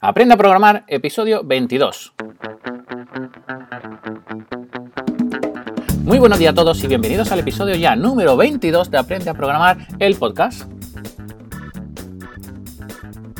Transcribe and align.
Aprende 0.00 0.34
a 0.34 0.36
programar, 0.36 0.84
episodio 0.86 1.42
22. 1.42 2.14
Muy 6.04 6.20
buenos 6.20 6.38
días 6.38 6.52
a 6.52 6.54
todos 6.54 6.84
y 6.84 6.86
bienvenidos 6.86 7.32
al 7.32 7.40
episodio 7.40 7.74
ya 7.74 7.96
número 7.96 8.36
22 8.36 8.92
de 8.92 8.98
Aprende 8.98 9.30
a 9.30 9.34
programar, 9.34 9.88
el 9.98 10.14
podcast. 10.14 10.70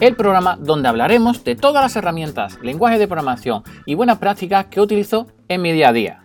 El 0.01 0.17
programa 0.17 0.57
donde 0.61 0.89
hablaremos 0.89 1.45
de 1.45 1.55
todas 1.55 1.81
las 1.81 1.95
herramientas, 1.95 2.59
lenguajes 2.61 2.99
de 2.99 3.07
programación 3.07 3.63
y 3.87 3.95
buenas 3.95 4.19
prácticas 4.19 4.67
que 4.67 4.81
utilizo 4.81 5.29
en 5.47 5.63
mi 5.63 5.71
día 5.71 5.91
a 5.91 5.93
día. 5.93 6.25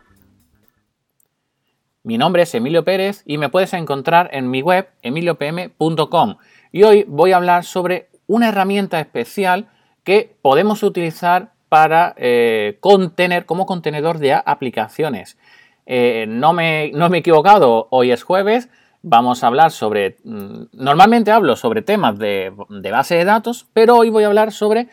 Mi 2.01 2.17
nombre 2.17 2.41
es 2.41 2.55
Emilio 2.55 2.83
Pérez 2.83 3.21
y 3.27 3.37
me 3.37 3.49
puedes 3.49 3.71
encontrar 3.73 4.29
en 4.33 4.49
mi 4.49 4.63
web 4.63 4.89
emiliopm.com 5.03 6.37
y 6.71 6.83
hoy 6.83 7.05
voy 7.07 7.33
a 7.33 7.37
hablar 7.37 7.65
sobre 7.65 8.09
una 8.25 8.49
herramienta 8.49 8.99
especial 8.99 9.69
que 10.03 10.35
podemos 10.41 10.83
utilizar 10.83 11.53
para 11.69 12.13
eh, 12.17 12.77
contener 12.81 13.45
como 13.45 13.65
contenedor 13.65 14.19
de 14.19 14.33
aplicaciones. 14.33 15.37
Eh, 15.85 16.25
no, 16.27 16.53
me, 16.53 16.91
no, 16.93 17.09
me, 17.09 17.17
he 17.17 17.19
equivocado, 17.21 17.87
hoy 17.89 18.11
es 18.11 18.23
jueves, 18.23 18.69
vamos 19.01 19.43
a 19.43 19.47
hablar 19.47 19.71
sobre, 19.71 20.17
mm, 20.23 20.65
normalmente 20.73 21.31
hablo 21.31 21.55
sobre 21.55 21.81
temas 21.81 22.17
de, 22.17 22.53
base 22.91 23.15
de 23.15 23.25
datos, 23.25 23.67
pero 23.73 23.97
hoy 23.97 24.09
voy 24.09 24.23
a 24.23 24.27
hablar 24.27 24.51
sobre 24.51 24.87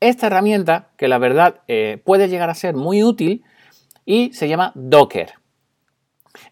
esta 0.00 0.28
herramienta 0.28 0.88
que 0.96 1.08
la 1.08 1.18
verdad 1.18 1.62
eh, 1.68 2.00
puede 2.04 2.28
llegar 2.28 2.50
a 2.50 2.54
ser 2.54 2.74
muy 2.74 3.02
útil 3.02 3.42
y 4.04 4.32
se 4.32 4.48
llama 4.48 4.72
Docker. 4.74 5.43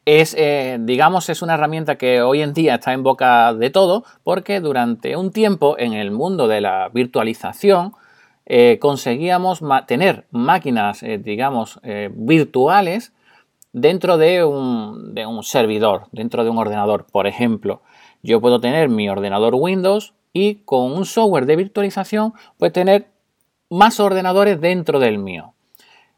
Es, 0.05 0.37
digamos, 0.81 1.29
es 1.29 1.43
una 1.43 1.55
herramienta 1.55 1.97
que 1.97 2.23
hoy 2.23 2.43
en 2.43 2.55
día 2.55 2.77
está 2.77 2.93
en 2.93 3.03
boca 3.03 3.53
de 3.55 3.71
todo 3.71 4.05
porque 4.23 4.61
durante 4.61 5.17
un 5.17 5.33
tiempo 5.33 5.77
en 5.79 5.93
el 5.93 6.11
mundo 6.11 6.49
de 6.49 6.61
la 6.61 6.89
virtualización 6.89 7.95
eh, 8.47 8.79
conseguíamos 8.81 9.61
tener 9.87 10.27
máquinas, 10.31 11.03
eh, 11.03 11.19
digamos, 11.19 11.79
eh, 11.85 12.11
virtuales 12.13 13.13
dentro 13.73 14.19
de 14.19 14.45
un, 14.45 15.15
de 15.15 15.27
un 15.27 15.43
servidor, 15.45 16.07
dentro 16.13 16.45
de 16.45 16.51
un 16.51 16.59
ordenador. 16.59 17.07
Por 17.11 17.27
ejemplo, 17.27 17.83
yo 18.23 18.41
puedo 18.41 18.61
tener 18.61 18.89
mi 18.89 19.09
ordenador 19.09 19.55
Windows 19.55 20.15
y 20.33 20.57
con 20.65 20.93
un 20.93 21.07
software 21.07 21.47
de 21.47 21.57
virtualización, 21.57 22.35
pues 22.59 22.73
tener 22.73 23.07
más 23.71 24.01
ordenadores 24.01 24.61
dentro 24.61 24.99
del 24.99 25.19
mío. 25.19 25.52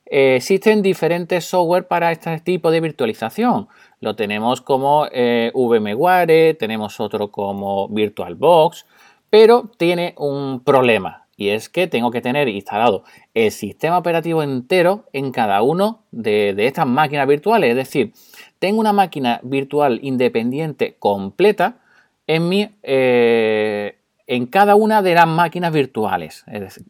Existen 0.06 0.83
diferentes 0.83 1.44
software 1.44 1.86
para 1.86 2.12
este 2.12 2.38
tipo 2.41 2.70
de 2.70 2.80
virtualización. 2.80 3.69
Lo 4.00 4.16
tenemos 4.16 4.60
como 4.60 5.06
VMware, 5.06 6.56
tenemos 6.58 7.00
otro 7.00 7.30
como 7.30 7.88
VirtualBox, 7.88 8.86
pero 9.30 9.70
tiene 9.78 10.14
un 10.19 10.60
problema 10.60 11.25
y 11.36 11.48
es 11.48 11.69
que 11.69 11.86
tengo 11.86 12.10
que 12.10 12.20
tener 12.20 12.48
instalado 12.48 13.05
el 13.34 13.50
sistema 13.50 13.98
operativo 13.98 14.42
entero 14.42 15.06
en 15.12 15.32
cada 15.32 15.62
uno 15.62 16.02
de, 16.12 16.55
estas 16.58 16.86
máquinas 16.86 17.27
virtuales. 17.27 17.70
Es 17.70 17.77
decir, 17.77 18.12
tengo 18.58 18.80
una 18.80 18.92
máquina 18.92 19.41
virtual 19.42 19.98
independiente 20.02 20.97
completa 20.98 21.78
en, 22.27 22.48
mi, 22.48 22.70
eh, 22.82 23.98
en 24.27 24.47
cada 24.47 24.77
una 24.77 25.02
de 25.02 25.14
las 25.14 25.27
máquinas 25.27 25.72
virtuales. 25.72 26.44
Es 26.47 26.60
decir, 26.60 26.84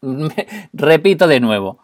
repito 0.72 1.26
de 1.26 1.40
nuevo, 1.40 1.80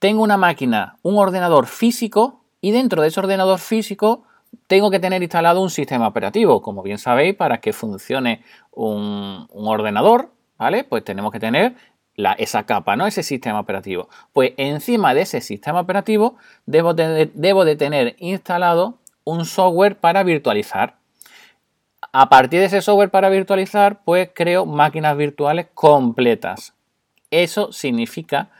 tengo 0.00 0.24
una 0.24 0.36
máquina, 0.36 0.96
un 1.02 1.16
ordenador 1.16 1.66
físico 1.68 2.42
y 2.60 2.72
dentro 2.72 3.02
de 3.02 3.08
ese 3.08 3.20
ordenador 3.20 3.60
físico 3.60 4.24
tengo 4.66 4.90
que 4.90 4.98
tener 4.98 5.22
instalado 5.22 5.62
un 5.62 5.70
sistema 5.70 6.08
operativo. 6.08 6.60
Como 6.60 6.82
bien 6.82 6.98
sabéis, 6.98 7.36
para 7.36 7.60
que 7.60 7.72
funcione 7.72 8.42
un 8.72 9.46
ordenador 9.52 10.30
¿vale? 10.60 10.84
Pues 10.84 11.02
tenemos 11.02 11.32
que 11.32 11.40
tener 11.40 11.74
esa 12.36 12.66
capa, 12.66 12.94
¿no? 12.94 13.06
Ese 13.06 13.22
sistema 13.22 13.58
operativo. 13.58 14.10
Pues 14.34 14.52
encima 14.58 15.14
de 15.14 15.22
ese 15.22 15.40
sistema 15.40 15.80
operativo 15.80 16.36
debo 16.66 16.92
de, 16.92 17.76
tener 17.76 18.14
instalado 18.18 18.98
un 19.24 19.46
software 19.46 19.96
para 19.96 20.22
virtualizar. 20.22 20.96
A 22.12 22.28
partir 22.28 22.60
de 22.60 22.66
ese 22.66 22.82
software 22.82 23.10
para 23.10 23.30
virtualizar, 23.30 24.02
pues 24.04 24.28
creo 24.34 24.66
máquinas 24.66 25.16
virtuales 25.16 25.68
completas. 25.72 26.74
Eso 27.30 27.72
significa 27.72 28.50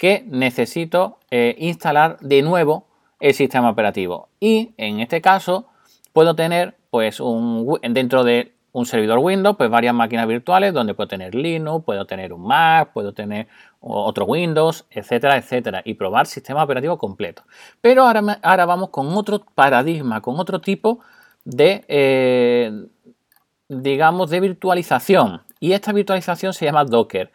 que 0.00 0.24
necesito 0.26 1.18
eh, 1.30 1.54
instalar 1.58 2.18
de 2.20 2.40
nuevo 2.40 2.86
el 3.20 3.34
sistema 3.34 3.68
operativo. 3.68 4.30
Y 4.40 4.72
en 4.78 4.98
este 5.00 5.20
caso 5.20 5.66
puedo 6.14 6.34
tener 6.34 6.74
pues 6.88 7.20
un, 7.20 7.78
dentro 7.82 8.24
de 8.24 8.54
un 8.72 8.86
servidor 8.86 9.18
Windows, 9.18 9.58
pues 9.58 9.68
varias 9.68 9.92
máquinas 9.92 10.26
virtuales 10.26 10.72
donde 10.72 10.94
puedo 10.94 11.06
tener 11.06 11.34
Linux, 11.34 11.84
puedo 11.84 12.06
tener 12.06 12.32
un 12.32 12.46
Mac, 12.46 12.94
puedo 12.94 13.12
tener 13.12 13.48
otro 13.80 14.24
Windows, 14.24 14.86
etcétera, 14.90 15.36
etcétera, 15.36 15.82
y 15.84 15.92
probar 15.92 16.26
sistema 16.26 16.64
operativo 16.64 16.96
completo. 16.96 17.42
Pero 17.82 18.04
ahora, 18.04 18.38
ahora 18.42 18.64
vamos 18.64 18.88
con 18.88 19.06
otro 19.08 19.44
paradigma, 19.54 20.22
con 20.22 20.40
otro 20.40 20.62
tipo 20.62 21.00
de, 21.44 21.84
eh, 21.88 22.86
digamos, 23.68 24.30
de 24.30 24.40
virtualización. 24.40 25.42
Y 25.60 25.72
esta 25.72 25.92
virtualización 25.92 26.54
se 26.54 26.64
llama 26.64 26.86
Docker. 26.86 27.30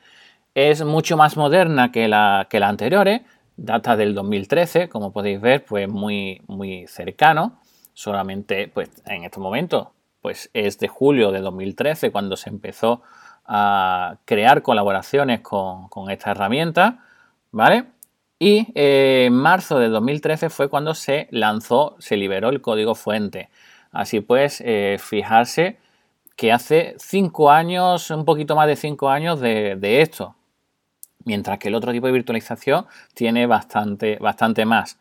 Es 0.56 0.84
mucho 0.84 1.18
más 1.18 1.38
moderna 1.38 1.92
que 1.92 2.08
la, 2.08 2.48
que 2.50 2.60
la 2.60 2.70
anteriores, 2.70 3.22
data 3.58 3.96
del 3.96 4.16
2013, 4.16 4.90
como 4.90 5.14
podéis 5.14 5.40
ver, 5.40 5.66
pues 5.66 5.88
muy, 5.88 6.42
muy 6.48 6.88
cercano. 6.88 7.60
Solamente, 7.94 8.68
pues 8.68 8.90
en 9.06 9.24
estos 9.24 9.42
momentos 9.42 9.90
pues 10.26 10.50
es 10.56 10.80
de 10.80 10.88
julio 10.88 11.32
de 11.32 11.40
2013 11.40 12.12
cuando 12.12 12.36
se 12.36 12.50
empezó 12.50 13.04
a 13.46 14.18
crear 14.26 14.64
colaboraciones 14.64 15.42
con, 15.42 16.10
esta 16.10 16.32
herramienta, 16.32 17.04
¿vale? 17.52 17.86
Y 18.40 18.72
eh, 18.74 19.26
en 19.28 19.36
marzo 19.36 19.78
de 19.78 19.90
2013 19.90 20.50
fue 20.50 20.68
cuando 20.68 20.96
se 20.96 21.28
lanzó, 21.30 21.96
se 22.00 22.18
liberó 22.18 22.50
el 22.50 22.62
código 22.62 22.96
fuente. 22.96 23.50
Así 23.92 24.20
pues, 24.20 24.64
eh, 24.66 24.98
fijarse 25.00 25.78
que 26.36 26.52
hace 26.52 26.96
cinco 26.98 27.52
años, 27.52 28.10
un 28.10 28.26
poquito 28.26 28.56
más 28.56 28.66
de 28.66 28.78
cinco 28.78 29.10
años 29.10 29.40
de, 29.40 30.02
esto, 30.02 30.36
mientras 31.25 31.59
que 31.59 31.68
el 31.68 31.75
otro 31.75 31.91
tipo 31.91 32.08
de 32.08 32.13
virtualización 32.13 32.86
tiene 33.13 33.46
bastante, 33.47 34.18
bastante 34.18 34.66
más. 34.66 34.97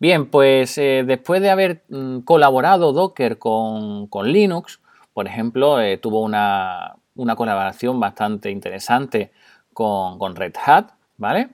Bien, 0.00 0.26
pues 0.26 0.78
eh, 0.78 1.04
después 1.06 1.42
de 1.42 1.50
haber 1.50 1.82
mm, 1.90 2.20
colaborado 2.20 2.94
Docker 2.94 3.38
con, 3.38 4.08
Linux, 4.24 4.80
por 5.12 5.26
ejemplo, 5.26 5.78
eh, 5.78 5.98
tuvo 5.98 6.22
una, 6.22 6.96
colaboración 7.36 8.00
bastante 8.00 8.50
interesante 8.50 9.30
con, 9.74 10.34
Red 10.36 10.54
Hat, 10.64 10.92
¿vale? 11.18 11.50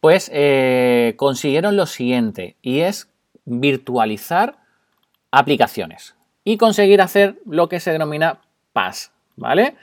Pues 0.00 0.30
eh, 0.32 1.14
consiguieron 1.16 1.76
lo 1.76 1.86
siguiente, 1.86 2.56
y 2.62 2.80
es 2.80 3.10
virtualizar 3.44 4.58
aplicaciones 5.32 6.14
y 6.44 6.56
conseguir 6.58 7.02
hacer 7.02 7.40
lo 7.44 7.68
que 7.68 7.80
se 7.80 7.90
denomina 7.90 8.40
PaaS, 8.72 9.12
¿vale? 9.36 9.76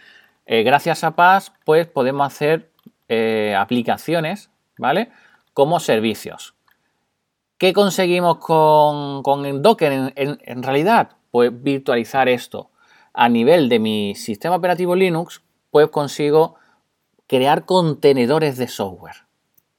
gracias 0.49 1.03
a 1.03 1.13
PaaS, 1.13 1.51
pues 1.65 1.87
podemos 1.87 2.25
hacer 2.25 2.69
aplicaciones, 3.09 4.49
¿vale? 4.77 5.09
Como 5.53 5.79
servicios. 5.79 6.57
¿Qué 7.57 7.73
conseguimos 7.73 8.37
con, 8.37 9.23
con 9.23 9.61
Docker 9.63 10.13
en, 10.15 10.63
realidad? 10.63 11.11
Pues 11.31 11.51
virtualizar 11.63 12.29
esto. 12.29 12.69
A 13.13 13.29
nivel 13.29 13.67
de 13.67 13.79
mi 13.79 14.13
sistema 14.13 14.55
operativo 14.55 14.95
Linux, 14.95 15.41
pues 15.71 15.87
consigo 15.89 16.55
crear 17.25 17.65
contenedores 17.65 18.57
de 18.57 18.67
software. 18.67 19.25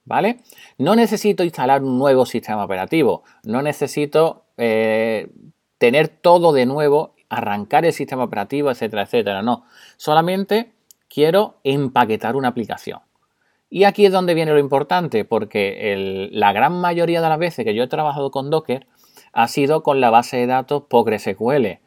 ¿Vale? 0.03 0.41
No 0.77 0.95
necesito 0.95 1.43
instalar 1.43 1.83
un 1.83 1.97
nuevo 1.97 2.25
sistema 2.25 2.65
operativo, 2.65 3.23
no 3.43 3.61
necesito 3.61 4.45
eh, 4.57 5.29
tener 5.77 6.07
todo 6.07 6.51
de 6.51 6.65
nuevo, 6.65 7.13
arrancar 7.29 7.85
el 7.85 7.93
sistema 7.93 8.23
operativo, 8.23 8.71
etcétera, 8.71 9.03
etcétera. 9.03 9.41
No, 9.43 9.65
solamente 9.97 10.73
quiero 11.07 11.59
empaquetar 11.63 12.35
una 12.35 12.49
aplicación. 12.49 12.99
Y 13.69 13.83
aquí 13.83 14.05
es 14.05 14.11
donde 14.11 14.33
viene 14.33 14.51
lo 14.51 14.59
importante, 14.59 15.25
porque 15.25 16.29
la 16.31 16.51
gran 16.53 16.79
mayoría 16.79 17.21
de 17.21 17.29
las 17.29 17.37
veces 17.37 17.65
que 17.65 17.75
yo 17.75 17.83
he 17.83 17.87
trabajado 17.87 18.31
con 18.31 18.49
Docker 18.49 18.87
ha 19.31 19.47
sido 19.47 19.83
con 19.83 20.01
la 20.01 20.09
base 20.09 20.37
de 20.37 20.47
datos 20.47 20.83
PostgreSQL. 20.89 21.79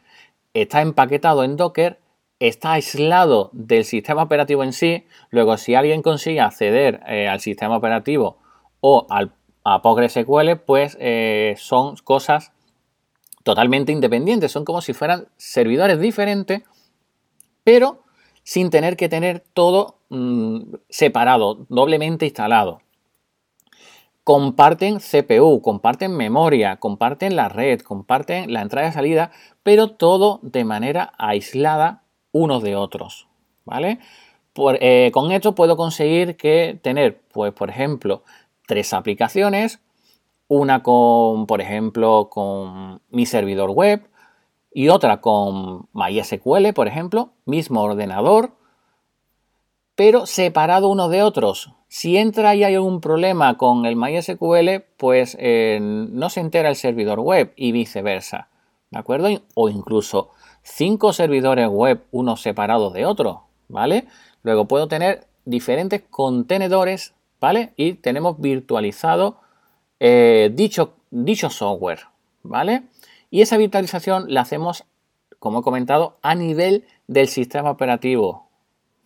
Está 0.54 0.80
empaquetado 0.80 1.42
en 1.42 1.56
Docker, 1.56 1.98
está 2.38 2.72
aislado 2.72 3.50
del 3.52 3.84
sistema 3.84 4.22
operativo 4.22 4.62
en 4.62 4.72
sí. 4.72 5.06
Luego, 5.30 5.56
si 5.56 5.74
alguien 5.74 6.02
consigue 6.02 6.40
acceder 6.40 7.00
eh, 7.08 7.26
al 7.26 7.40
sistema 7.40 7.76
operativo 7.76 8.38
o 8.80 9.06
al, 9.10 9.32
a 9.64 9.82
PostgreSQL, 9.82 10.56
pues 10.64 10.96
eh, 11.00 11.54
son 11.58 11.96
cosas 11.96 12.52
totalmente 13.42 13.90
independientes. 13.90 14.52
Son 14.52 14.64
como 14.64 14.82
si 14.82 14.92
fueran 14.92 15.26
servidores 15.36 15.98
diferentes, 15.98 16.62
pero 17.64 18.01
sin 18.42 18.70
tener 18.70 18.96
que 18.96 19.08
tener 19.08 19.40
todo 19.40 19.98
mm, 20.08 20.74
separado, 20.88 21.66
doblemente 21.68 22.26
instalado. 22.26 22.80
Comparten 24.24 25.00
CPU, 25.00 25.60
comparten 25.62 26.16
memoria, 26.16 26.76
comparten 26.76 27.34
la 27.34 27.48
red, 27.48 27.80
comparten 27.80 28.52
la 28.52 28.62
entrada 28.62 28.88
y 28.88 28.92
salida, 28.92 29.32
pero 29.62 29.88
todo 29.88 30.38
de 30.42 30.64
manera 30.64 31.12
aislada 31.18 32.04
unos 32.30 32.62
de 32.62 32.76
otros. 32.76 33.28
¿Vale? 33.64 33.98
Eh, 34.80 35.10
con 35.12 35.32
esto 35.32 35.54
puedo 35.54 35.76
conseguir 35.76 36.36
que 36.36 36.78
tener, 36.82 37.20
pues, 37.32 37.52
por 37.52 37.70
ejemplo, 37.70 38.22
tres 38.66 38.92
aplicaciones, 38.92 39.80
una 40.46 40.82
con, 40.82 41.46
por 41.46 41.60
ejemplo, 41.60 42.28
con 42.30 43.00
mi 43.10 43.26
servidor 43.26 43.70
web 43.70 44.08
y 44.74 44.88
otra 44.88 45.20
con 45.20 45.88
MySQL, 45.92 46.72
por 46.74 46.88
ejemplo, 46.88 47.30
mismo 47.44 47.82
ordenador, 47.82 48.52
pero 49.94 50.26
separado 50.26 50.88
uno 50.88 51.08
de 51.08 51.22
otros. 51.22 51.74
Si 51.88 52.16
entra 52.16 52.54
y 52.54 52.64
hay 52.64 52.74
algún 52.74 53.00
problema 53.00 53.58
con 53.58 53.84
el 53.84 53.96
MySQL, 53.96 54.84
pues 54.96 55.36
eh, 55.38 55.78
no 55.80 56.30
se 56.30 56.40
entera 56.40 56.70
el 56.70 56.76
servidor 56.76 57.20
web 57.20 57.52
y 57.54 57.72
viceversa. 57.72 58.48
¿De 58.90 58.98
acuerdo? 58.98 59.28
O 59.54 59.68
incluso 59.68 60.30
cinco 60.62 61.12
servidores 61.12 61.68
web, 61.68 62.04
uno 62.10 62.36
separado 62.36 62.90
de 62.90 63.04
otro, 63.04 63.44
¿vale? 63.68 64.06
Luego 64.42 64.66
puedo 64.66 64.88
tener 64.88 65.26
diferentes 65.44 66.02
contenedores, 66.08 67.14
¿vale? 67.40 67.72
Y 67.76 67.94
tenemos 67.94 68.40
virtualizado 68.40 69.38
eh, 70.00 70.50
dicho, 70.52 70.94
dicho 71.10 71.50
software, 71.50 72.00
¿vale? 72.42 72.84
Y 73.32 73.40
esa 73.40 73.56
virtualización 73.56 74.26
la 74.28 74.42
hacemos, 74.42 74.84
como 75.38 75.60
he 75.60 75.62
comentado, 75.62 76.18
a 76.20 76.34
nivel 76.34 76.84
del 77.06 77.28
sistema 77.28 77.70
operativo, 77.70 78.50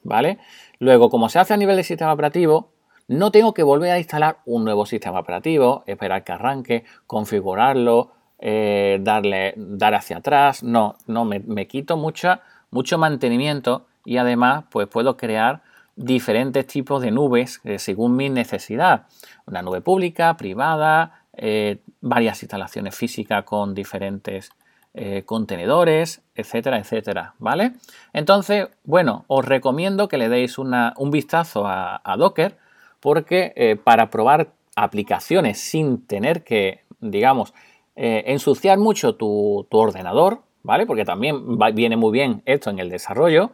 ¿vale? 0.02 0.38
Luego, 0.80 1.10
como 1.10 1.28
se 1.28 1.38
hace 1.38 1.54
a 1.54 1.56
nivel 1.56 1.76
del 1.76 1.84
sistema 1.84 2.12
operativo, 2.12 2.72
no 3.06 3.30
tengo 3.30 3.54
que 3.54 3.62
volver 3.62 3.92
a 3.92 3.98
instalar 3.98 4.38
un 4.44 4.64
nuevo 4.64 4.84
sistema 4.84 5.20
operativo, 5.20 5.84
esperar 5.86 6.24
que 6.24 6.32
arranque, 6.32 6.84
configurarlo, 7.06 8.14
eh, 8.40 8.98
darle, 9.00 9.54
dar 9.56 9.94
hacia 9.94 10.16
atrás. 10.16 10.64
No, 10.64 10.96
no, 11.06 11.24
me, 11.24 11.68
quito 11.68 11.96
mucha, 11.96 12.40
mucho 12.72 12.98
mantenimiento 12.98 13.86
y 14.04 14.16
además 14.16 14.64
pues 14.72 14.88
puedo 14.88 15.16
crear 15.16 15.62
diferentes 15.94 16.66
tipos 16.66 17.00
de 17.00 17.12
nubes 17.12 17.60
eh, 17.62 17.78
según 17.78 18.16
mi 18.16 18.28
necesidad. 18.28 19.06
Una 19.46 19.62
nube 19.62 19.82
pública, 19.82 20.36
privada, 20.36 21.22
eh, 21.36 21.78
varias 22.00 22.42
instalaciones 22.42 22.94
físicas 22.94 23.44
con 23.44 23.74
diferentes 23.74 24.50
contenedores, 25.26 26.22
etcétera, 26.34 26.78
etcétera, 26.78 27.34
¿vale? 27.38 27.72
Entonces, 28.14 28.68
bueno, 28.82 29.26
os 29.26 29.44
recomiendo 29.44 30.08
que 30.08 30.16
le 30.16 30.30
deis 30.30 30.56
un 30.56 31.10
vistazo 31.10 31.66
a, 31.66 32.16
Docker 32.16 32.56
porque 32.98 33.78
para 33.84 34.08
probar 34.08 34.54
aplicaciones 34.74 35.58
sin 35.58 36.06
tener 36.06 36.44
que, 36.44 36.80
digamos, 37.00 37.52
eh, 37.96 38.24
ensuciar 38.26 38.78
mucho 38.78 39.14
tu, 39.14 39.66
ordenador, 39.70 40.42
¿vale? 40.62 40.84
Porque 40.84 41.06
también 41.06 41.58
viene 41.74 41.96
muy 41.96 42.12
bien 42.12 42.42
esto 42.44 42.68
en 42.68 42.78
el 42.78 42.90
desarrollo, 42.90 43.52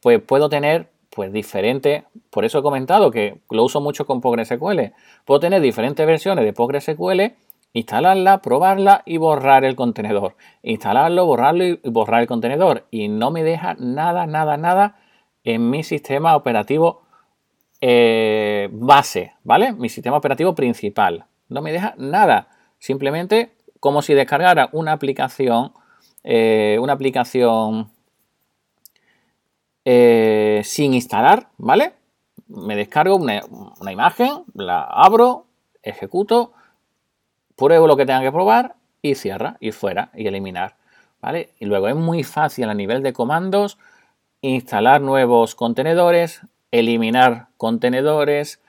pues 0.00 0.22
puedo 0.22 0.48
tener 0.48 0.88
pues 1.10 1.32
diferentes, 1.32 2.04
por 2.30 2.44
eso 2.44 2.60
he 2.60 2.62
comentado 2.62 3.10
que 3.10 3.40
lo 3.50 3.64
uso 3.64 3.80
mucho 3.80 4.06
con 4.06 4.20
PostgreSQL, 4.20 4.92
puedo 5.24 5.40
tener 5.40 5.60
diferentes 5.60 6.06
versiones 6.06 6.44
de 6.44 6.52
PostgreSQL, 6.52 7.34
instalarla, 7.72 8.42
probarla 8.42 9.02
y 9.04 9.16
borrar 9.16 9.64
el 9.64 9.76
contenedor, 9.76 10.36
instalarlo, 10.62 11.26
borrarlo 11.26 11.64
y 11.64 11.80
borrar 11.84 12.22
el 12.22 12.26
contenedor. 12.26 12.86
Y 12.90 13.08
no 13.08 13.30
me 13.30 13.42
deja 13.42 13.74
nada, 13.78 14.26
nada, 14.26 14.56
nada 14.56 14.96
en 15.44 15.70
mi 15.70 15.82
sistema 15.82 16.36
operativo 16.36 17.02
eh, 17.80 18.68
base, 18.72 19.34
¿vale? 19.42 19.72
Mi 19.72 19.88
sistema 19.88 20.16
operativo 20.16 20.54
principal, 20.54 21.26
no 21.48 21.62
me 21.62 21.72
deja 21.72 21.94
nada, 21.96 22.48
simplemente 22.78 23.52
como 23.80 24.02
si 24.02 24.14
descargara 24.14 24.68
una 24.72 24.92
aplicación, 24.92 25.72
eh, 26.22 26.78
una 26.80 26.92
aplicación 26.92 27.90
eh, 29.84 30.62
sin 30.64 30.94
instalar, 30.94 31.48
¿vale? 31.58 31.92
Me 32.48 32.76
descargo 32.76 33.16
una, 33.16 33.42
imagen, 33.90 34.44
la 34.54 34.82
abro, 34.82 35.46
ejecuto, 35.82 36.52
pruebo 37.56 37.86
lo 37.86 37.96
que 37.96 38.06
tenga 38.06 38.22
que 38.22 38.32
probar 38.32 38.74
y 39.02 39.14
cierra 39.14 39.56
y 39.60 39.72
fuera 39.72 40.10
y 40.14 40.26
eliminar, 40.26 40.76
¿vale? 41.20 41.50
Y 41.58 41.66
luego 41.66 41.88
es 41.88 41.96
muy 41.96 42.24
fácil 42.24 42.68
a 42.68 42.74
nivel 42.74 43.02
de 43.02 43.12
comandos 43.12 43.78
instalar 44.42 45.00
nuevos 45.00 45.54
contenedores, 45.54 46.42
eliminar 46.70 47.48
contenedores, 47.56 48.60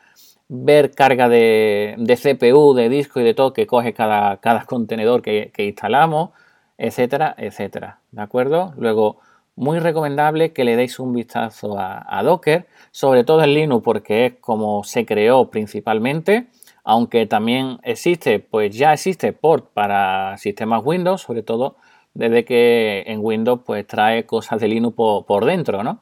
ver 0.48 0.92
carga 0.92 1.30
de, 1.30 1.96
CPU, 2.22 2.74
de 2.74 2.90
disco 2.90 3.22
y 3.22 3.24
de 3.24 3.34
todo 3.34 3.54
que 3.54 3.68
coge 3.68 3.94
cada, 3.94 4.38
cada 4.38 4.66
contenedor 4.66 5.22
que, 5.22 5.52
instalamos, 5.58 6.32
etcétera, 6.78 7.36
etcétera. 7.38 8.00
¿De 8.12 8.22
acuerdo? 8.22 8.74
Luego, 8.78 9.20
muy 9.56 9.80
recomendable 9.80 10.54
que 10.54 10.64
le 10.64 10.76
deis 10.76 11.00
un 11.00 11.14
vistazo 11.14 11.78
a, 11.78 12.22
Docker, 12.24 12.68
sobre 12.92 13.24
todo 13.24 13.44
en 13.44 13.54
Linux 13.54 13.84
porque 13.84 14.26
es 14.26 14.34
como 14.40 14.84
se 14.84 15.06
creó 15.06 15.50
principalmente, 15.50 16.48
aunque 16.84 17.26
también 17.26 17.80
existe, 17.84 18.40
pues 18.40 18.76
ya 18.76 18.94
existe 18.94 19.34
port 19.34 19.72
para 19.74 20.38
sistemas 20.38 20.82
Windows, 20.84 21.22
sobre 21.22 21.44
todo 21.44 21.78
desde 22.14 22.44
que 22.44 23.04
en 23.08 23.20
Windows 23.22 23.62
pues 23.66 23.86
trae 23.88 24.26
cosas 24.26 24.60
de 24.60 24.68
Linux 24.68 24.96
por, 24.96 25.46
dentro, 25.46 25.84
¿no? 25.84 26.02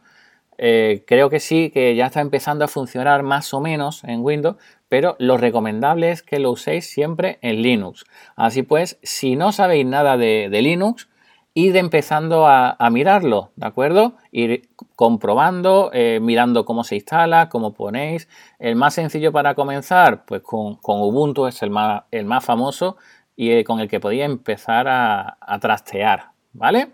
Eh, 0.62 1.04
creo 1.08 1.30
que 1.30 1.40
sí, 1.40 1.70
que 1.70 1.96
ya 1.96 2.08
está 2.08 2.20
empezando 2.20 2.66
a 2.66 2.68
funcionar 2.68 3.24
más 3.24 3.54
o 3.54 3.62
menos 3.62 4.04
en 4.04 4.22
Windows, 4.22 4.58
pero 4.90 5.16
lo 5.20 5.38
recomendable 5.38 6.12
es 6.12 6.22
que 6.22 6.40
lo 6.40 6.52
uséis 6.52 6.90
siempre 6.90 7.38
en 7.42 7.62
Linux. 7.62 8.04
Así 8.36 8.64
pues, 8.64 9.00
si 9.04 9.36
no 9.36 9.54
sabéis 9.54 9.86
nada 9.86 10.18
de, 10.18 10.50
Linux, 10.50 11.08
id 11.54 11.76
empezando 11.76 12.48
a, 12.48 12.78
mirarlo, 12.92 13.52
¿de 13.56 13.68
acuerdo? 13.68 14.14
Ir 14.32 14.70
comprobando, 14.96 15.90
eh, 15.94 16.20
mirando 16.22 16.66
cómo 16.66 16.84
se 16.84 16.96
instala, 16.96 17.50
cómo 17.50 17.74
ponéis. 17.74 18.28
El 18.60 18.76
más 18.76 18.94
sencillo 18.94 19.32
para 19.32 19.56
comenzar, 19.56 20.26
pues 20.26 20.42
con, 20.42 20.78
Ubuntu 20.84 21.48
es 21.48 21.62
el 21.64 21.70
más, 21.70 22.04
el 22.12 22.26
más 22.26 22.46
famoso 22.46 22.98
y 23.36 23.52
eh, 23.52 23.64
con 23.64 23.80
el 23.80 23.88
que 23.88 24.00
podéis 24.00 24.24
empezar 24.24 24.88
a, 24.88 25.38
trastear, 25.60 26.32
¿vale? 26.54 26.90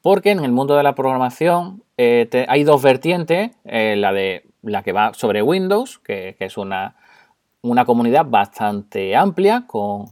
Porque 0.00 0.30
en 0.30 0.44
el 0.44 0.52
mundo 0.52 0.76
de 0.76 0.82
la 0.82 0.94
programación 0.94 1.82
eh, 1.96 2.46
hay 2.48 2.64
dos 2.64 2.82
vertientes, 2.82 3.50
la, 3.64 4.12
de, 4.12 4.44
la 4.62 4.82
que 4.82 4.92
va 4.92 5.12
sobre 5.14 5.42
Windows, 5.42 5.98
que, 5.98 6.36
es 6.38 6.56
una, 6.56 6.96
una, 7.62 7.84
comunidad 7.84 8.26
bastante 8.26 9.16
amplia, 9.16 9.64
con, 9.66 10.06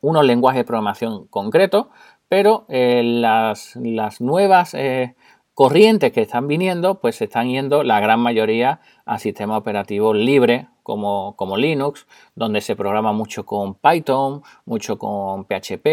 unos 0.00 0.24
lenguajes 0.24 0.60
de 0.60 0.64
programación 0.64 1.26
concretos, 1.28 1.86
pero 2.34 2.66
eh, 2.68 3.00
las, 3.04 3.76
nuevas 4.20 4.74
corrientes 5.54 6.10
que 6.10 6.22
están 6.22 6.48
viniendo, 6.48 7.00
pues 7.00 7.14
se 7.14 7.26
están 7.26 7.48
yendo 7.48 7.84
la 7.84 8.00
gran 8.00 8.18
mayoría 8.18 8.80
a 9.04 9.20
sistemas 9.20 9.58
operativos 9.58 10.16
libres 10.16 10.66
como, 10.82 11.36
como 11.36 11.56
Linux, 11.56 12.08
donde 12.34 12.60
se 12.60 12.74
programa 12.74 13.12
mucho 13.12 13.46
con 13.46 13.76
Python, 13.76 14.42
mucho 14.64 14.98
con 14.98 15.44
PHP, 15.44 15.86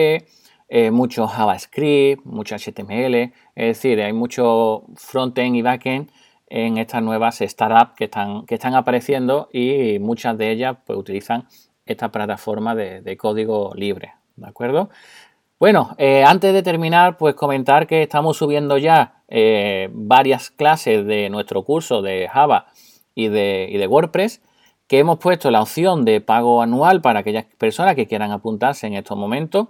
eh, 0.67 0.89
mucho 0.89 1.27
JavaScript, 1.27 2.25
mucho 2.25 2.55
HTML, 2.55 3.31
es 3.53 3.67
decir, 3.77 4.01
hay 4.01 4.13
mucho 4.13 4.85
frontend 4.95 5.55
y 5.55 5.61
backend 5.61 6.09
en 6.47 6.79
estas 6.79 7.03
nuevas 7.03 7.37
startups 7.37 7.93
que 7.95 8.05
están, 8.05 8.47
que 8.47 8.55
están 8.55 8.73
apareciendo 8.73 9.47
y 9.53 9.99
muchas 9.99 10.39
de 10.39 10.49
ellas 10.49 10.77
pues, 10.87 10.97
utilizan 10.97 11.45
esta 11.85 12.11
plataforma 12.11 12.73
de, 12.73 13.15
código 13.15 13.73
libre, 13.75 14.15
¿de 14.37 14.47
acuerdo? 14.47 14.89
Bueno, 15.61 15.93
eh, 15.99 16.23
antes 16.23 16.55
de 16.55 16.63
terminar, 16.63 17.17
pues 17.17 17.35
comentar 17.35 17.85
que 17.85 18.01
estamos 18.01 18.35
subiendo 18.35 18.79
ya 18.79 19.21
eh, 19.27 19.89
varias 19.93 20.49
clases 20.49 21.05
de 21.05 21.29
nuestro 21.29 21.61
curso 21.61 22.01
de 22.01 22.27
Java 22.27 22.65
y 23.13 23.27
de, 23.27 23.67
y 23.69 23.77
de 23.77 23.85
WordPress, 23.85 24.41
que 24.87 24.97
hemos 24.97 25.19
puesto 25.19 25.51
la 25.51 25.61
opción 25.61 26.03
de 26.03 26.19
pago 26.19 26.63
anual 26.63 27.01
para 27.01 27.19
aquellas 27.19 27.45
personas 27.59 27.93
que 27.93 28.07
quieran 28.07 28.31
apuntarse 28.31 28.87
en 28.87 28.95
estos 28.95 29.15
momentos 29.15 29.67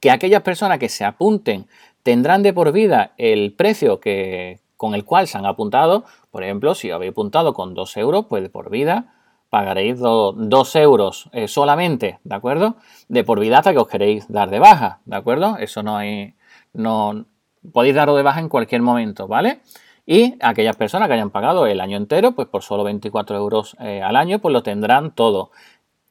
que 0.00 0.10
aquellas 0.10 0.40
personas 0.40 0.78
que 0.78 0.88
se 0.88 1.04
apunten 1.04 1.66
tendrán 2.02 2.42
de 2.42 2.54
por 2.54 2.72
vida 2.72 3.12
el 3.18 3.52
precio 3.52 4.00
que, 4.00 4.60
con 4.78 4.94
el 4.94 5.04
cual 5.04 5.28
se 5.28 5.36
han 5.36 5.44
apuntado. 5.44 6.06
Por 6.30 6.42
ejemplo, 6.42 6.74
si 6.74 6.90
habéis 6.90 7.12
apuntado 7.12 7.52
con 7.52 7.74
2 7.74 7.98
euros, 7.98 8.24
pues 8.30 8.42
de 8.42 8.48
por 8.48 8.70
vida 8.70 9.12
pagaréis 9.52 9.98
2 9.98 10.76
euros 10.76 11.28
eh, 11.32 11.46
solamente, 11.46 12.18
¿de 12.24 12.34
acuerdo? 12.34 12.76
De 13.08 13.22
por 13.22 13.38
vida 13.38 13.58
hasta 13.58 13.72
que 13.72 13.78
os 13.80 13.86
queréis 13.86 14.26
dar 14.32 14.48
de 14.48 14.58
baja, 14.58 15.00
¿de 15.04 15.14
acuerdo? 15.14 15.58
Eso 15.58 15.82
no 15.82 15.98
hay, 15.98 16.34
no, 16.72 17.26
podéis 17.70 17.94
darlo 17.94 18.16
de 18.16 18.22
baja 18.22 18.40
en 18.40 18.48
cualquier 18.48 18.80
momento, 18.80 19.28
¿vale? 19.28 19.60
Y 20.06 20.36
aquellas 20.40 20.76
personas 20.76 21.06
que 21.08 21.14
hayan 21.14 21.28
pagado 21.28 21.66
el 21.66 21.82
año 21.82 21.98
entero, 21.98 22.32
pues 22.32 22.48
por 22.48 22.62
solo 22.62 22.82
24 22.82 23.36
euros 23.36 23.76
eh, 23.78 24.00
al 24.00 24.16
año, 24.16 24.38
pues 24.38 24.54
lo 24.54 24.62
tendrán 24.62 25.14
todo. 25.14 25.50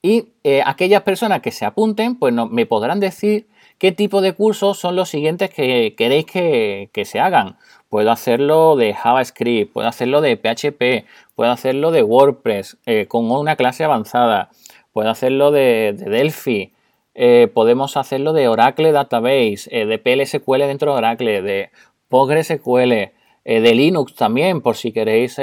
Y 0.03 0.33
eh, 0.43 0.61
aquellas 0.63 1.01
personas 1.01 1.41
que 1.41 1.49
se 1.49 1.65
apunten, 1.65 2.19
pues 2.19 2.35
no, 2.35 2.45
me 2.45 2.67
podrán 2.67 2.99
decir 2.99 3.47
¿Qué 3.81 3.91
tipo 3.91 4.21
de 4.21 4.33
cursos 4.33 4.77
son 4.77 4.95
los 4.95 5.09
siguientes 5.09 5.49
que 5.49 5.95
queréis 5.97 6.27
que, 6.27 7.03
se 7.03 7.19
hagan? 7.19 7.57
Puedo 7.91 8.09
hacerlo 8.09 8.77
de 8.77 8.93
JavaScript, 8.93 9.73
puedo 9.73 9.85
hacerlo 9.85 10.21
de 10.21 10.37
PHP, 10.37 11.05
puedo 11.35 11.51
hacerlo 11.51 11.91
de 11.91 12.03
WordPress 12.03 12.77
eh, 12.85 13.05
con 13.09 13.29
una 13.29 13.57
clase 13.57 13.83
avanzada, 13.83 14.49
puedo 14.93 15.09
hacerlo 15.09 15.51
de, 15.51 15.93
Delphi, 15.97 16.71
eh, 17.15 17.49
podemos 17.53 17.97
hacerlo 17.97 18.31
de 18.31 18.47
Oracle 18.47 18.93
Database, 18.93 19.67
eh, 19.71 19.85
de 19.85 19.99
PLSQL 19.99 20.59
dentro 20.59 20.93
de 20.93 20.97
Oracle, 20.99 21.41
de 21.41 21.69
PostgreSQL, 22.07 23.11
de 23.43 23.75
Linux 23.75 24.15
también, 24.15 24.61
por 24.61 24.77
si 24.77 24.93
queréis 24.93 25.35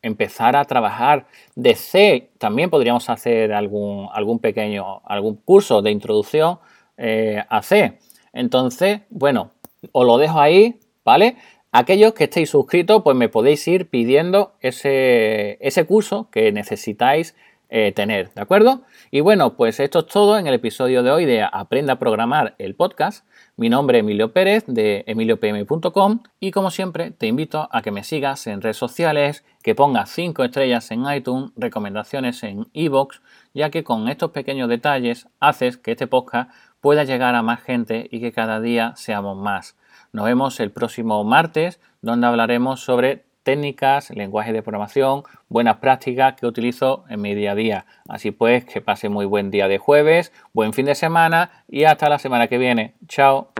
empezar 0.00 0.54
a 0.54 0.66
trabajar 0.66 1.26
de 1.56 1.74
C, 1.74 2.30
también 2.38 2.70
podríamos 2.70 3.10
hacer 3.10 3.52
algún, 3.52 4.08
algún 4.12 4.38
pequeño, 4.38 5.00
algún 5.06 5.34
curso 5.34 5.82
de 5.82 5.90
introducción 5.90 6.60
a 6.96 7.62
C. 7.62 7.98
Entonces, 8.32 9.00
bueno, 9.10 9.50
os 9.90 10.06
lo 10.06 10.18
dejo 10.18 10.38
ahí, 10.38 10.78
¿vale? 11.04 11.36
Aquellos 11.72 12.14
que 12.14 12.24
estéis 12.24 12.50
suscritos, 12.50 13.02
pues 13.04 13.16
me 13.16 13.28
podéis 13.28 13.66
ir 13.68 13.88
pidiendo 13.88 14.54
ese, 14.60 15.84
curso 15.86 16.28
que 16.32 16.50
necesitáis 16.50 17.36
eh, 17.68 17.92
tener, 17.92 18.34
¿de 18.34 18.42
acuerdo? 18.42 18.82
Y 19.12 19.20
bueno, 19.20 19.54
pues 19.54 19.78
esto 19.78 20.00
es 20.00 20.06
todo 20.06 20.36
en 20.36 20.48
el 20.48 20.54
episodio 20.54 21.04
de 21.04 21.12
hoy 21.12 21.26
de 21.26 21.44
Aprenda 21.44 21.92
a 21.92 21.98
Programar 22.00 22.56
el 22.58 22.74
podcast. 22.74 23.24
Mi 23.56 23.68
nombre 23.68 23.98
es 23.98 24.02
Emilio 24.02 24.32
Pérez 24.32 24.64
de 24.66 25.04
emiliopm.com 25.06 26.24
y 26.40 26.50
como 26.50 26.72
siempre 26.72 27.12
te 27.12 27.28
invito 27.28 27.68
a 27.70 27.82
que 27.82 27.92
me 27.92 28.02
sigas 28.02 28.48
en 28.48 28.62
redes 28.62 28.76
sociales, 28.76 29.44
que 29.62 29.76
pongas 29.76 30.10
5 30.10 30.42
estrellas 30.42 30.90
en 30.90 31.04
iTunes, 31.08 31.52
recomendaciones 31.54 32.42
en 32.42 32.66
iVoox, 32.72 33.20
ya 33.54 33.70
que 33.70 33.84
con 33.84 34.08
estos 34.08 34.32
pequeños 34.32 34.68
detalles 34.68 35.28
haces 35.38 35.76
que 35.76 35.92
este 35.92 36.08
podcast 36.08 36.50
pueda 36.80 37.04
llegar 37.04 37.36
a 37.36 37.42
más 37.42 37.62
gente 37.62 38.08
y 38.10 38.18
que 38.18 38.32
cada 38.32 38.60
día 38.60 38.94
seamos 38.96 39.36
más. 39.36 39.76
Nos 40.12 40.24
vemos 40.24 40.60
el 40.60 40.70
próximo 40.70 41.22
martes 41.24 41.80
donde 42.02 42.26
hablaremos 42.26 42.80
sobre 42.80 43.24
técnicas, 43.42 44.10
lenguaje 44.10 44.52
de 44.52 44.62
programación, 44.62 45.22
buenas 45.48 45.76
prácticas 45.76 46.34
que 46.34 46.46
utilizo 46.46 47.04
en 47.08 47.20
mi 47.20 47.34
día 47.34 47.52
a 47.52 47.54
día. 47.54 47.86
Así 48.08 48.30
pues, 48.30 48.64
que 48.64 48.80
pase 48.80 49.08
muy 49.08 49.26
buen 49.26 49.50
día 49.50 49.68
de 49.68 49.78
jueves, 49.78 50.32
buen 50.52 50.72
fin 50.72 50.86
de 50.86 50.94
semana 50.94 51.50
y 51.68 51.84
hasta 51.84 52.08
la 52.08 52.18
semana 52.18 52.48
que 52.48 52.58
viene. 52.58 52.94
Chao. 53.08 53.52